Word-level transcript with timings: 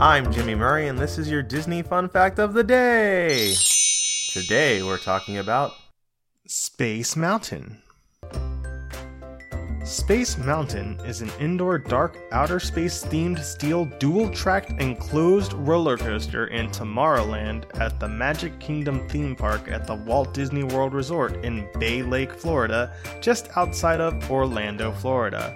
I'm 0.00 0.32
Jimmy 0.32 0.54
Murray, 0.54 0.88
and 0.88 0.98
this 0.98 1.18
is 1.18 1.30
your 1.30 1.42
Disney 1.42 1.82
Fun 1.82 2.08
Fact 2.08 2.38
of 2.38 2.54
the 2.54 2.64
Day. 2.64 3.52
Today 4.30 4.82
we're 4.82 4.96
talking 4.96 5.36
about 5.36 5.72
Space 6.46 7.16
Mountain. 7.16 7.82
Space 9.84 10.38
Mountain 10.38 10.98
is 11.04 11.20
an 11.20 11.30
indoor 11.38 11.76
dark 11.76 12.16
outer 12.32 12.58
space 12.58 13.04
themed 13.04 13.40
steel 13.40 13.84
dual 13.98 14.30
tracked 14.30 14.80
enclosed 14.80 15.52
roller 15.52 15.98
coaster 15.98 16.46
in 16.46 16.70
Tomorrowland 16.70 17.66
at 17.78 18.00
the 18.00 18.08
Magic 18.08 18.58
Kingdom 18.58 19.06
theme 19.10 19.36
park 19.36 19.68
at 19.70 19.86
the 19.86 19.96
Walt 19.96 20.32
Disney 20.32 20.64
World 20.64 20.94
Resort 20.94 21.44
in 21.44 21.68
Bay 21.78 22.02
Lake, 22.02 22.32
Florida, 22.32 22.94
just 23.20 23.54
outside 23.54 24.00
of 24.00 24.30
Orlando, 24.30 24.92
Florida. 24.92 25.54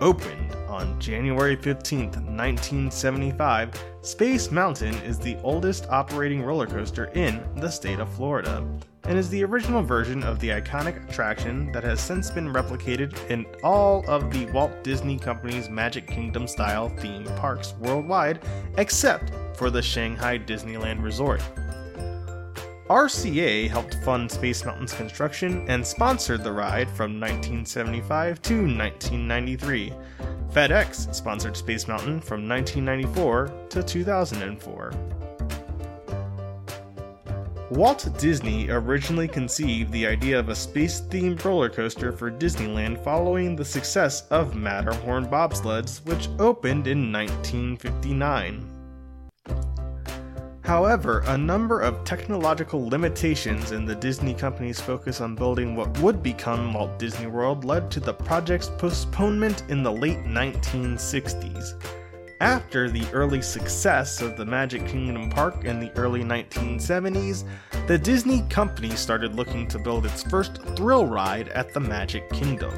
Opened 0.00 0.52
on 0.68 1.00
January 1.00 1.54
15, 1.54 2.06
1975, 2.06 3.70
Space 4.02 4.50
Mountain 4.50 4.94
is 4.96 5.18
the 5.18 5.36
oldest 5.42 5.86
operating 5.88 6.42
roller 6.42 6.66
coaster 6.66 7.06
in 7.14 7.40
the 7.56 7.70
state 7.70 8.00
of 8.00 8.12
Florida 8.12 8.66
and 9.04 9.16
is 9.16 9.30
the 9.30 9.44
original 9.44 9.82
version 9.82 10.22
of 10.24 10.40
the 10.40 10.48
iconic 10.48 11.08
attraction 11.08 11.70
that 11.72 11.84
has 11.84 12.00
since 12.00 12.28
been 12.30 12.52
replicated 12.52 13.14
in 13.30 13.46
all 13.62 14.04
of 14.08 14.32
the 14.32 14.46
Walt 14.46 14.82
Disney 14.82 15.18
Company's 15.18 15.68
Magic 15.68 16.06
Kingdom 16.06 16.48
style 16.48 16.88
theme 16.88 17.24
parks 17.36 17.74
worldwide, 17.78 18.40
except 18.78 19.30
for 19.56 19.70
the 19.70 19.82
Shanghai 19.82 20.38
Disneyland 20.38 21.02
Resort. 21.02 21.42
RCA 22.94 23.68
helped 23.68 23.96
fund 24.04 24.30
Space 24.30 24.64
Mountain's 24.64 24.92
construction 24.92 25.64
and 25.68 25.84
sponsored 25.84 26.44
the 26.44 26.52
ride 26.52 26.88
from 26.88 27.18
1975 27.18 28.40
to 28.42 28.54
1993. 28.54 29.92
FedEx 30.52 31.12
sponsored 31.12 31.56
Space 31.56 31.88
Mountain 31.88 32.20
from 32.20 32.48
1994 32.48 33.50
to 33.70 33.82
2004. 33.82 34.92
Walt 37.70 38.08
Disney 38.16 38.70
originally 38.70 39.26
conceived 39.26 39.90
the 39.90 40.06
idea 40.06 40.38
of 40.38 40.48
a 40.48 40.54
space 40.54 41.00
themed 41.00 41.44
roller 41.44 41.68
coaster 41.68 42.12
for 42.12 42.30
Disneyland 42.30 43.02
following 43.02 43.56
the 43.56 43.64
success 43.64 44.28
of 44.28 44.54
Matterhorn 44.54 45.26
bobsleds, 45.26 45.98
which 46.06 46.28
opened 46.38 46.86
in 46.86 47.10
1959. 47.10 48.73
However, 50.64 51.22
a 51.26 51.36
number 51.36 51.80
of 51.80 52.04
technological 52.04 52.88
limitations 52.88 53.72
in 53.72 53.84
the 53.84 53.94
Disney 53.94 54.32
company's 54.32 54.80
focus 54.80 55.20
on 55.20 55.34
building 55.34 55.76
what 55.76 55.96
would 55.98 56.22
become 56.22 56.72
Walt 56.72 56.98
Disney 56.98 57.26
World 57.26 57.66
led 57.66 57.90
to 57.90 58.00
the 58.00 58.14
project's 58.14 58.70
postponement 58.78 59.64
in 59.68 59.82
the 59.82 59.92
late 59.92 60.24
1960s. 60.24 61.74
After 62.40 62.90
the 62.90 63.06
early 63.12 63.42
success 63.42 64.22
of 64.22 64.38
the 64.38 64.46
Magic 64.46 64.86
Kingdom 64.86 65.28
Park 65.28 65.66
in 65.66 65.80
the 65.80 65.92
early 65.98 66.24
1970s, 66.24 67.44
the 67.86 67.98
Disney 67.98 68.40
company 68.48 68.90
started 68.96 69.34
looking 69.34 69.68
to 69.68 69.78
build 69.78 70.06
its 70.06 70.22
first 70.22 70.62
thrill 70.76 71.06
ride 71.06 71.48
at 71.50 71.74
the 71.74 71.80
Magic 71.80 72.28
Kingdom. 72.30 72.72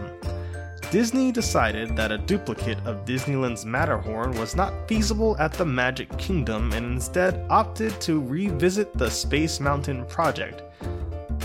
Disney 0.90 1.32
decided 1.32 1.96
that 1.96 2.12
a 2.12 2.18
duplicate 2.18 2.78
of 2.86 3.04
Disneyland's 3.04 3.66
Matterhorn 3.66 4.32
was 4.38 4.54
not 4.54 4.86
feasible 4.86 5.36
at 5.38 5.52
the 5.52 5.66
Magic 5.66 6.16
Kingdom 6.16 6.72
and 6.72 6.86
instead 6.86 7.44
opted 7.50 8.00
to 8.02 8.20
revisit 8.20 8.92
the 8.92 9.10
Space 9.10 9.58
Mountain 9.58 10.06
project. 10.06 10.62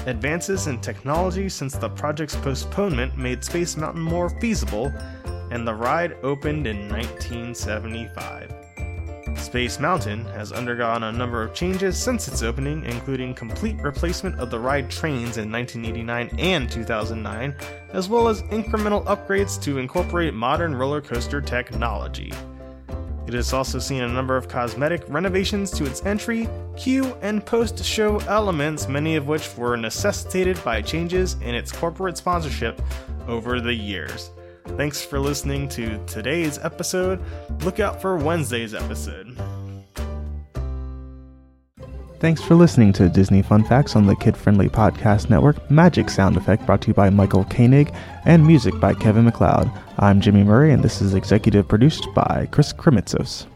Advances 0.06 0.68
in 0.68 0.80
technology 0.80 1.50
since 1.50 1.76
the 1.76 1.90
project's 1.90 2.36
postponement 2.36 3.18
made 3.18 3.44
Space 3.44 3.76
Mountain 3.78 4.02
more 4.02 4.30
feasible, 4.40 4.94
and 5.50 5.68
the 5.68 5.74
ride 5.74 6.18
opened 6.22 6.68
in 6.68 6.88
1975. 6.88 8.71
Space 9.36 9.80
Mountain 9.80 10.26
has 10.26 10.52
undergone 10.52 11.04
a 11.04 11.12
number 11.12 11.44
of 11.44 11.54
changes 11.54 11.98
since 11.98 12.28
its 12.28 12.44
opening, 12.44 12.84
including 12.86 13.34
complete 13.34 13.76
replacement 13.82 14.40
of 14.40 14.50
the 14.50 14.60
ride 14.60 14.90
trains 14.90 15.38
in 15.38 15.52
1989 15.52 16.30
and 16.40 16.70
2009, 16.70 17.56
as 17.94 18.08
well 18.08 18.28
as 18.28 18.44
incremental 18.44 19.04
upgrades 19.06 19.62
to 19.64 19.78
incorporate 19.78 20.34
modern 20.34 20.76
roller 20.76 21.02
coaster 21.02 21.42
technology. 21.42 22.32
It 23.28 23.34
has 23.34 23.54
also 23.54 23.80
seen 23.80 24.04
a 24.04 24.08
number 24.08 24.36
of 24.36 24.48
cosmetic 24.48 25.04
renovations 25.08 25.72
to 25.72 25.86
its 25.86 26.06
entry, 26.06 26.50
queue, 26.76 27.16
and 27.22 27.46
post 27.46 27.84
show 27.84 28.20
elements, 28.22 28.88
many 28.88 29.16
of 29.16 29.28
which 29.28 29.56
were 29.56 29.78
necessitated 29.78 30.62
by 30.64 30.82
changes 30.82 31.36
in 31.42 31.56
its 31.56 31.72
corporate 31.72 32.18
sponsorship 32.18 32.82
over 33.28 33.62
the 33.62 33.74
years. 33.74 34.32
Thanks 34.78 35.04
for 35.04 35.20
listening 35.20 35.68
to 35.70 36.04
today's 36.06 36.58
episode. 36.60 37.20
Look 37.64 37.80
out 37.80 38.02
for 38.02 38.18
Wednesday's 38.18 38.74
episode. 38.74 39.38
Thanks 42.20 42.42
for 42.42 42.56
listening 42.56 42.94
to 42.94 43.10
Disney 43.10 43.42
Fun 43.42 43.64
Facts 43.64 43.96
on 43.96 44.06
the 44.06 44.16
kid 44.16 44.38
friendly 44.38 44.70
podcast 44.70 45.30
network 45.30 45.70
Magic 45.72 46.10
Sound 46.10 46.38
Effect, 46.38 46.66
brought 46.66 46.82
to 46.82 46.90
you 46.90 46.94
by 46.94 47.10
Michael 47.10 47.46
Koenig 47.46 47.92
and 48.26 48.46
music 48.46 48.80
by 48.80 48.94
Kevin 48.94 49.26
MacLeod. 49.26 49.72
I'm 49.98 50.22
Jimmy 50.22 50.44
Murray, 50.44 50.72
and 50.72 50.84
this 50.84 51.02
is 51.02 51.16
executive 51.16 51.68
produced 51.68 52.08
by 52.14 52.48
Chris 52.52 52.74
Kremitzos. 52.74 53.48